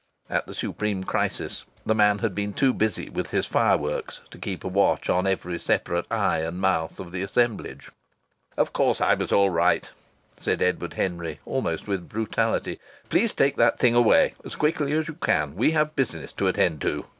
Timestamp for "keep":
4.39-4.63